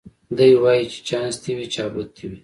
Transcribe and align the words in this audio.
دی 0.37 0.51
وايي 0.61 0.83
چي 0.93 0.99
چانس 1.07 1.35
دي 1.43 1.51
وي 1.57 1.65
چابک 1.75 2.07
دي 2.15 2.25
وي 2.29 2.37